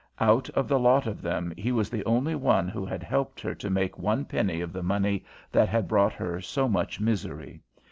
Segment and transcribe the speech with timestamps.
[0.19, 3.53] Out of the lot of them, he was the only one who had helped her
[3.53, 7.61] to make one penny of the money that had brought her so much misery.